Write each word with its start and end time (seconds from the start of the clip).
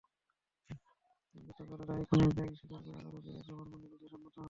গতকাল 1.35 1.79
রাহী 1.89 2.03
খুনের 2.09 2.31
দায় 2.37 2.51
স্বীকার 2.59 2.79
করে 2.83 2.97
আদালতে 2.99 3.29
জবানবন্দি 3.47 3.87
দিতে 3.91 4.05
সম্মত 4.11 4.27
হন। 4.27 4.39